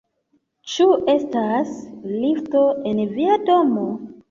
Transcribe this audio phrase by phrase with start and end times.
[0.71, 1.69] Ĉu estas
[2.23, 2.65] lifto
[2.95, 3.89] en via domo?